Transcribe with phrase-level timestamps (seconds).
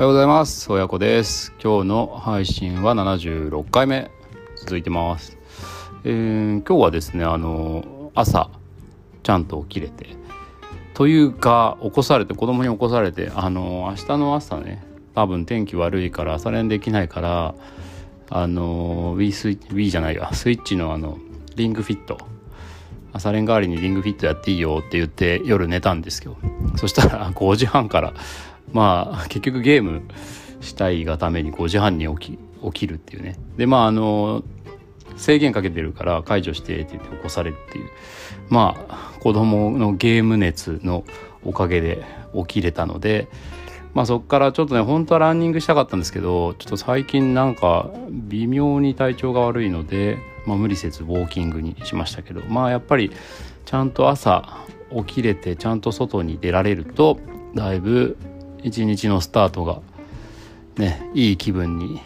[0.00, 0.72] おはようございます。
[0.72, 1.52] 親子です。
[1.62, 4.10] 今日の配信は76回目。
[4.56, 5.36] 続いてます、
[6.04, 8.48] えー、今日はですねあの朝
[9.22, 10.06] ちゃんと起きれて。
[10.94, 14.82] というか起こされて子供に起こされてあの明日の朝ね
[15.14, 17.54] 多分天気悪いから朝練できないから
[18.30, 20.32] あの Wii スイ Wii じゃないわ。
[20.32, 21.18] スイッチのあの
[21.56, 22.16] リングフィット。
[23.12, 26.36] 朝練代わりにリングフィットやっていいよって言って夜寝たんですけど
[26.76, 28.14] そしたら 5時半から
[28.72, 30.02] まあ結局ゲーム
[30.60, 33.36] したいがために5時半に起き起きるっていうね。
[33.56, 34.42] でまああの
[35.16, 37.86] 制限かけてるから解除してって言って起こされるっていう。
[38.48, 41.04] まあ子供のゲーム熱の
[41.44, 42.02] おかげで
[42.34, 43.28] 起きれたので
[43.94, 53.10] まあそっからちょっとね本当はランニングしたかったんですけどちょっと最近なんか微妙に体調が悪いので、まあ、無理せずウォーキングにしましたけどまあやっぱり
[53.64, 54.58] ちゃんと朝
[55.06, 57.18] 起きれてちゃんと外に出られると
[57.54, 58.16] だいぶ
[58.62, 59.80] 一日のスタートが
[60.76, 62.00] ねいい気分に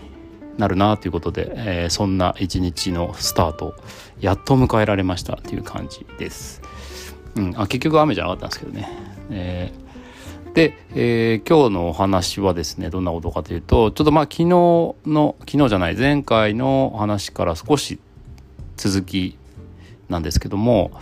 [0.56, 3.74] なるなということで、えー、そんな一日のスタート
[4.20, 6.62] やっと迎えられましたっていう感じです。
[7.36, 8.88] うん、あ結局雨じゃなかったんですけどね。
[9.30, 9.83] えー、
[10.54, 17.98] で、えー、今日のお話はですねどんなことかというとちょっとまあ昨日の昨日じゃない前回の話から少し
[18.76, 19.36] 続き
[20.08, 20.92] なんですけども、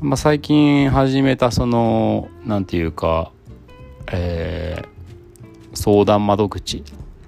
[0.00, 3.32] まあ、最近始めたその何て言うか、
[4.12, 6.84] えー、相談窓口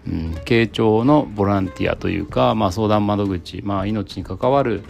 [0.07, 4.83] うん、慶長のボランティアというか、まあ、相談窓口、まあ、命に関わる、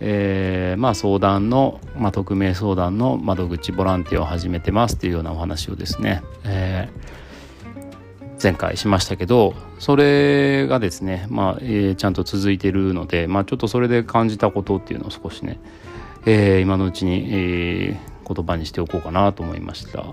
[0.00, 15.60] えーまあ、相談の、まあ、匿名相談の窓口ボランティアを始めてますっていうようなお話をですね、えー、前回しましたけどそれがですね、まあえー、ちゃんと続いてるので、まあ、ちょっとそれで感じたことっていうのを少しね、
[16.24, 20.04] えー、今のうちに、えー、言葉にしておこうかなと思いました。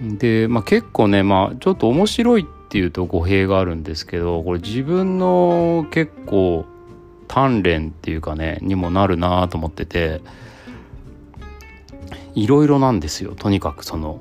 [0.00, 6.64] で、まあ、結構ね、まあ、ちょっと面白いっていうと語弊があるんですけどこれ自分の結構
[7.28, 10.20] 鍛錬っていうかねにもなるなと思ってて
[12.34, 13.34] いろいろなんですよ。
[13.34, 14.20] とにかくその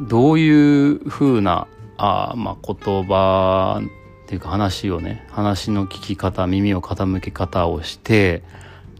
[0.00, 1.66] どういう風な
[1.96, 3.80] あまあ言葉
[4.24, 8.42] っていうか話をね話の聞き方耳を傾け方をして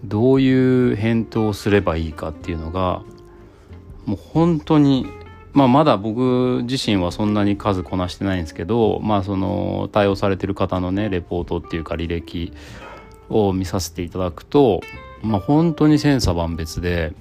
[0.04, 3.03] どういう返答をすればいいかっていうのが
[4.06, 5.06] もう本当に
[5.58, 12.52] まあ、まだ僕自身はそんなに数こなしてないんですけど、まあ、その対応されてる方のねレポートっていうか履歴
[13.28, 14.82] を見させていただくと、
[15.20, 17.12] まあ、本当に千差万別で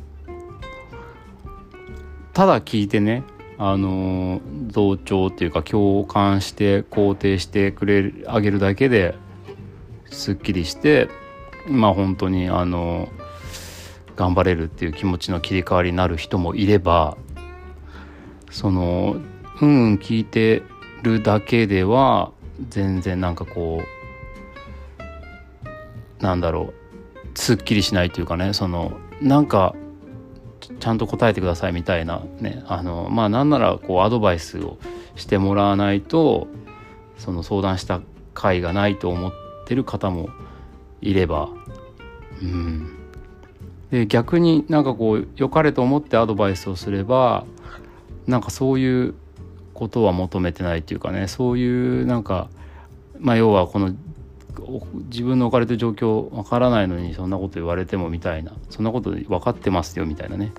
[2.34, 3.24] ただ聞いてね
[3.58, 9.16] あの同調っていうか共感して肯定してくれあげるだけで
[10.12, 11.10] すっきりして
[11.68, 13.10] まあ本当にあの
[14.16, 17.18] 頑張れるっていう気持ちの切り替わりになる人もいれば
[18.50, 19.18] その
[19.62, 20.64] うんうん聞いて
[21.04, 22.32] るだけでは
[22.70, 23.82] 全然なんかこ
[26.20, 29.76] うなんだろうすっきりしないというかねそのなんか
[30.80, 34.78] ちゃんと答えてくださいみたいなねあのまあなんならこうアドバイスを
[35.16, 36.48] してもらわないと
[37.18, 38.04] その相談した甲
[38.50, 39.34] 斐がないと思っ
[39.66, 40.30] てる方も
[41.02, 41.50] いれば
[42.42, 42.94] うん。
[43.92, 47.46] で逆になんかこう良かれと思ってアドバイスをすれば
[48.28, 49.16] なんかそういう
[49.74, 52.50] ことは求めてないっていうかねそういうなんか
[53.20, 53.94] まあ要はこの
[55.10, 60.52] 自分の置かれてる状況わからないのにそんなこと言われてもみたいなそんなこと分かってますよみたいなね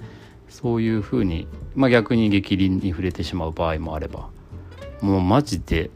[0.48, 4.28] そういうふうに、まあ、逆に逆鱗に触れてしまう場合もあれば
[5.00, 5.90] もうマジで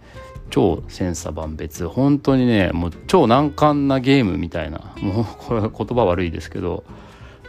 [0.50, 6.84] 超千差万別本当にねもう超難関なゲームみたいなもうこれは言葉悪いですけど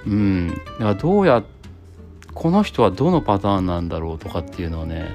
[0.05, 1.62] うんだからどうやって
[2.33, 5.13] この人はどのパターンなんだろうとかっていうのをね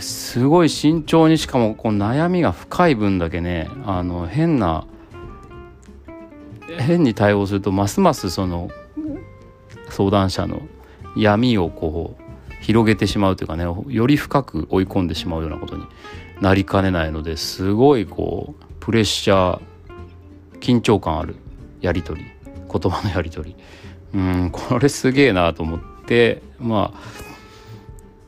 [0.00, 4.86] すごい慎重にしかもこう悩みが深い分だけねあの変な
[6.78, 8.70] 変に対応するとますますその
[9.90, 10.62] 相談者の
[11.16, 15.84] 闇をこう広げてしまうというかねより深く追い込んでしまうようなことに
[16.40, 19.60] なりかねないのですごいこうプレッシャー
[20.60, 21.36] 緊張感ある
[21.80, 23.56] やり取り言葉のやり取り。
[24.14, 27.00] うんこれすげえなと思ってまあ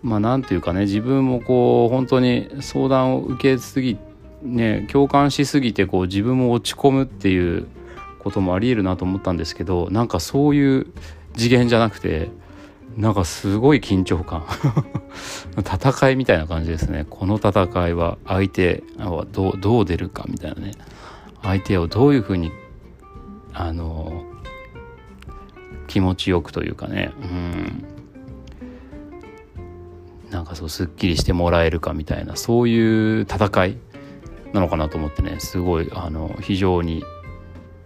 [0.03, 3.99] まあなんていうかね自分もこう本当に相談を受けすぎ
[4.43, 7.67] ね共感しすぎてこう自分も落ち込むっていう
[8.19, 10.87] こともありえるなと思ったんですけどなんかそういう
[11.37, 12.31] 次元じゃなくて
[12.97, 14.45] なんかすごい緊張感。
[15.59, 17.07] 戦いみたいな感じですね。
[17.09, 20.73] この戦いは相手はどうどう出るかみたいなね。
[21.43, 22.53] 相手をどういうふうに
[23.53, 24.22] あの
[25.93, 27.13] 気持ちよくというかね。
[27.21, 27.85] うん。
[30.31, 33.77] なんかそうすっきりしてもらえるかみたいなそういう戦い
[34.55, 35.39] なのかなと思ってね。
[35.39, 37.05] すごいあの非常に、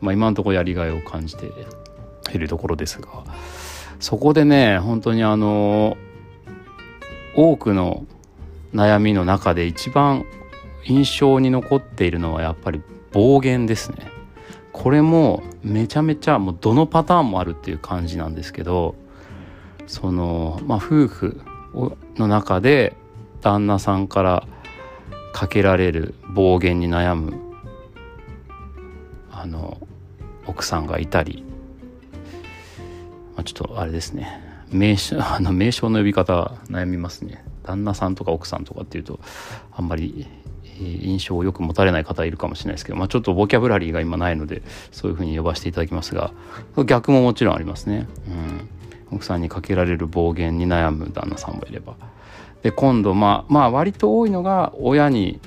[0.01, 1.51] まあ、今のところやりがいを感じて
[2.33, 3.09] いるところですが。
[3.99, 5.97] そこでね本当にあの
[7.35, 8.07] 多くの
[8.73, 10.27] 悩みの中で一番
[10.85, 12.81] 印象に残っているのはやっぱり
[13.13, 14.16] 暴言ですね。
[14.77, 18.95] これもめちゃめちゃもうどのパターンもあるっていう感じなんですけど
[19.87, 21.41] そのまあ夫婦
[22.17, 22.95] の中で
[23.41, 24.47] 旦那さんから
[25.33, 27.41] かけられる暴言に悩む
[29.33, 29.79] あの
[30.47, 31.43] 奥さんがいたり、
[33.35, 34.43] まあ、ちょっとあれですね。
[34.71, 37.43] 名称 あの名称の呼び方悩みますね。
[37.63, 39.21] 旦那さんとか奥さんとかっていうと
[39.73, 40.27] あんまり
[40.81, 44.63] 印象をよく持たれない方いるかもしれないですけど、まあ、ちょっとボキャブラリーが今ないので
[44.93, 46.33] そういうふうに呼ばせていただきますが
[46.85, 48.09] 逆ももちろんありますね、
[49.11, 51.95] うん、奥さんにかけられる暴言に悩む旦那さんもいれば。
[52.63, 55.41] で今度まあまあ割と多いのが親に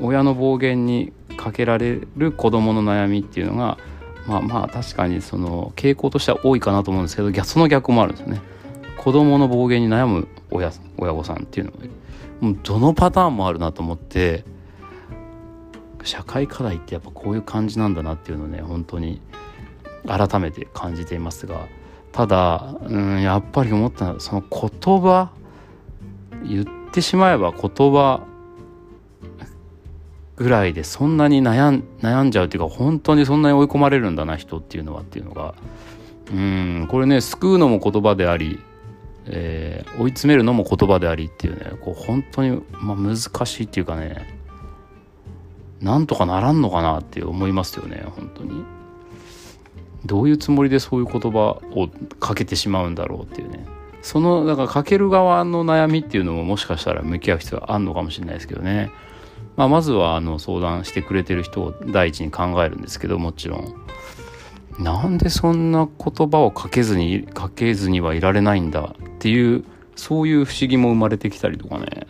[0.00, 3.76] 親の暴言にかけられる子どもの悩みっていうのが
[4.26, 8.40] まあまあ確かにその傾向としては多いかなと思うんですけどその逆もあるんですよね。
[8.96, 11.78] 子どもの暴言に悩む親親御さんっていうのも
[12.40, 14.44] もうどのパターンもあるなと思って
[16.04, 19.20] 社会課題ってやっぱこういう感じなんだなっていうのをね本当に
[20.06, 21.66] 改めて感じていますが
[22.12, 25.30] ただ、うん、やっぱり思ったのはその言葉
[26.44, 28.22] 言ってしまえば言葉
[30.36, 35.54] ぐらいでそんなに悩ん悩んじゃうっていうか本当にそんなに追い込まれるんだな人っていうのはっていうのが
[36.32, 38.60] うんこれね救うのも言葉であり
[39.30, 44.38] えー、追い詰めるのも言葉でありっていうねこう本当に、まあ、難しいっていうかね
[45.80, 48.64] なんとかならんのかなって思いますよね本当に。
[50.04, 51.88] どういうつもりでそういう言葉を
[52.20, 53.66] かけてしまうんだろうっていうね。
[54.00, 58.90] そのだからかける側の悩みっていうのももしかしたら向き合う必要があるのかもしれないですけどね、
[59.56, 63.74] まあ、まずはあの相談してくれてる人を第一に考えるんですけどもちろん。
[64.78, 69.64] なんでそんな言葉をかけずにかけずにはいられないんだっていう
[69.96, 72.06] そういう不思議も生まれてきたりとかね。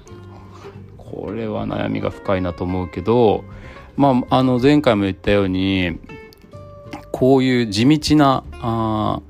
[0.98, 3.42] これは悩みが深いなと思うけど
[3.96, 5.98] まああの前回も言ったように
[7.12, 9.22] こういう地道なあ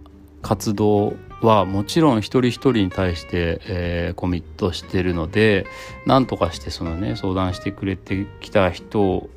[0.43, 5.67] 活動はもちろん一人一人に対して、えー、コミットしてるので
[6.05, 9.31] 何とかしてそのね相談してくれてきた人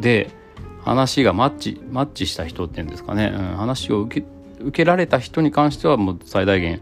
[0.00, 0.30] で
[0.82, 4.26] 話がマッチマッチした人っていうんですかね、うん、話を受け
[4.60, 6.80] 受けられた人に関してはもう最大限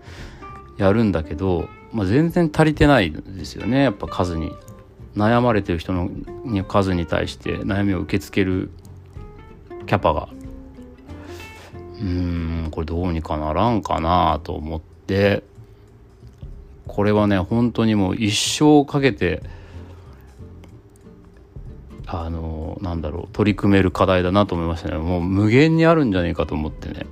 [0.76, 3.82] やるんだけど、まあ、全然足りてないですよね。
[3.82, 4.52] やっぱ数に。
[5.16, 6.10] 悩まれてる人の
[6.66, 8.70] 数に対して悩みを受け付ける
[9.86, 10.28] キャパが。
[12.00, 15.44] うんこれどうにかならんかなと思って。
[16.86, 19.42] これはね本当にもう一生かけて
[22.06, 24.98] あのなんだろう取り組める課題だなと思いましたね。
[24.98, 27.06] もう無限にあるんじゃねえかと思ってね。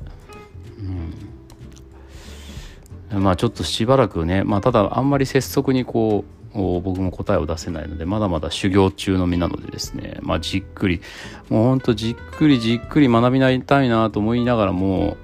[3.19, 11.01] まあちょっとしばらくね、まあ、ただあんまり拙速にこう僕も答えを出せないのでまだまだ修行中の身なのでですね、まあ、じっくり
[11.49, 15.17] もうほんとじっくりじっくり学びなりたいなと思いながらも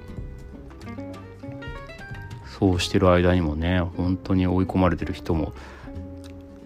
[2.59, 5.53] そうしてる間にもね本当に追い込まれてる人も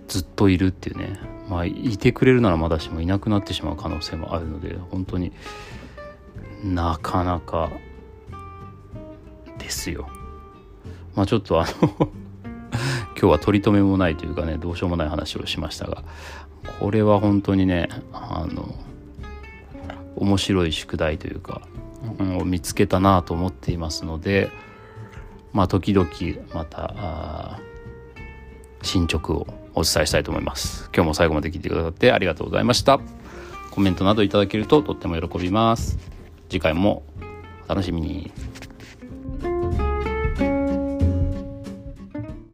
[0.07, 5.33] ずっといるっていうねまあいてくれるならまだしもいなくなってしまう可能性もあるので本当に
[6.63, 7.69] なかなか
[9.59, 10.07] ですよ。
[11.15, 11.89] まあちょっとあの
[13.15, 16.03] 今日は取り留めもないというかねどうしようもない話をしましたが
[16.79, 18.73] これは本当にねあの
[20.15, 21.61] 面白い宿題というか、
[22.19, 24.51] うん、を見つけたなと思っていますので
[25.53, 26.09] まあ時々
[26.53, 27.59] また
[28.81, 30.89] 進捗をお伝えしたいと思います。
[30.93, 32.99] 今日も最後まで聞いてくださってありがとうございました。
[33.71, 35.97] コメントなどいただけるととっても喜びます。
[36.49, 37.03] 次回も
[37.65, 38.31] お楽しみに。